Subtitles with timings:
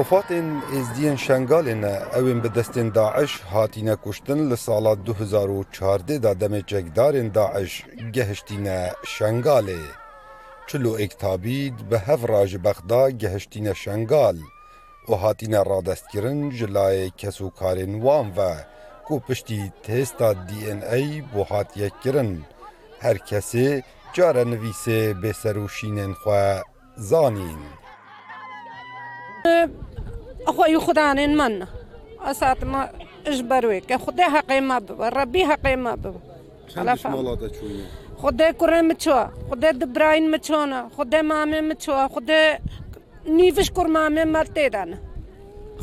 [0.00, 7.72] ڕفاتین ئێزدیەن شنگالێنە ئەوێن بە دەستێن داعش هاتینە کوشتن لە ساڵا 2014دا دەمێکێکدارێن داعش
[8.16, 8.78] گەهشتینە
[9.14, 9.82] شنگالێ.
[10.68, 14.38] چلو ئێکتابید بە هەڤڕژ بەخدا گەهشتینە شنگال
[15.08, 18.52] و هاتینە ڕادەستکردن ژلایە کەس و کارێن وانڤە
[19.06, 21.00] کو پشتی تێستا DNA
[21.32, 22.32] بۆ هاتیەکردن،
[23.04, 23.68] هەر کەسێ
[24.16, 26.44] جارە نوویسێ بێسەر و شینێن خوێ
[27.08, 27.60] زانین.
[30.46, 31.66] أخوي خداني نمنى
[32.22, 32.90] أسات ما
[33.26, 36.20] إجبروك خديها قيمة بابا ربيها قيمة بابا
[36.76, 37.38] على فهم
[38.22, 42.58] خدي كورن متشوا خدي دبراين متشونا خدي مامي متشوا خدي
[43.26, 44.98] نيفش كور مامي مالتي دانا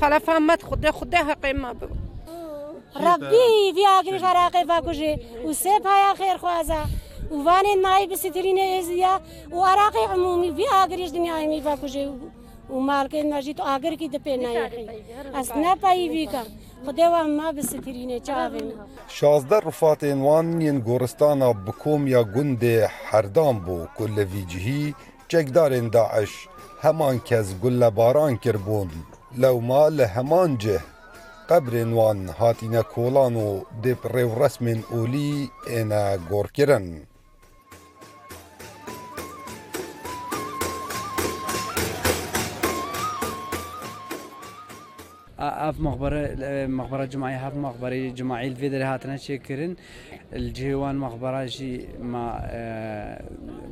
[0.00, 1.92] خلا فهمت خدي خديها قيمة بابا
[2.96, 6.84] ربي في آخر خراقي فاكوشي وسيبها يا خير خوازا
[7.30, 9.20] وفانين معي بسترين ازيا
[9.52, 12.08] وعراقي عمومي في آخر دنيا عمي فاكوشي
[12.72, 14.86] و مالکه نجی تو آگر کی دپینا یخی
[15.34, 16.42] از نپایی بیکا
[16.86, 18.72] خدای و ما به سترینه چاوین
[19.08, 22.64] شازده رفاتین وانین گورستانا بکوم یا گند
[23.10, 24.94] حردان بو کل ویجهی
[25.28, 26.48] چکدارین داعش
[26.82, 28.88] همان کس گل باران کربون
[29.38, 30.80] لو ما لهمان جه
[31.48, 37.00] قبرین وان هاتینا کولان و دپ ریو رسمین اولی اینا گور کرن
[45.40, 49.76] اف مغبره مغبره جماعي هاف مغبره جماعي الفيدر هاتنا شكرن
[50.32, 52.24] الجيوان مغبره جي ما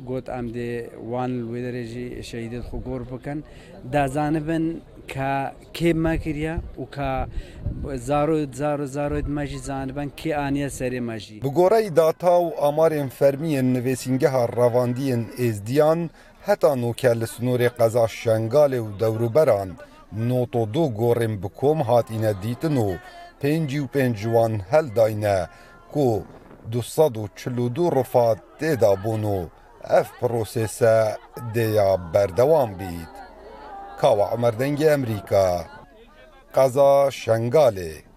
[0.07, 3.41] قوت ام دي وان الويدر جي شهيدت خو قور بكن
[3.85, 4.75] دا زانبن
[5.07, 7.25] که کی ما کریا و که
[7.95, 14.29] زارو زارو زارو ماجی زانبن کی آنیا سری ماجی بگورای داتا و آمار انفرمی نویسینگه
[14.29, 16.09] ها رواندی ازدیان
[16.41, 19.77] حتی نوکل سنور قضا شنگال و دوروبران
[20.27, 22.87] نۆتۆدۆ گۆڕێم بکۆم هاتینە دیتن و
[23.41, 25.37] پێنجی و پێنجوان هەلداینە
[25.93, 26.09] کۆ
[26.73, 29.39] 1942 ڕفات تێدا بوون و
[29.89, 30.95] ئەف پرۆسێسە
[31.55, 33.13] دەیە بەردەوام بیت.
[34.01, 35.49] کاوە ئەمەردەنگی ئەمریکا،
[36.55, 38.08] قەزا شنگالێک.